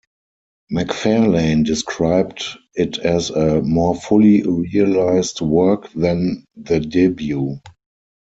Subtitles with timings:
[0.73, 7.59] McFarlane described it as a more fully realised work than the debut.